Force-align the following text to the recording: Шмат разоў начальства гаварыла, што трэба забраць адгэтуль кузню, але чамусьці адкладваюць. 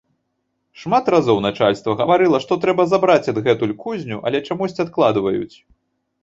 Шмат 0.83 1.09
разоў 1.15 1.37
начальства 1.47 1.95
гаварыла, 1.99 2.37
што 2.45 2.57
трэба 2.63 2.85
забраць 2.95 3.29
адгэтуль 3.35 3.77
кузню, 3.85 4.17
але 4.31 4.37
чамусьці 4.49 4.81
адкладваюць. 4.87 5.55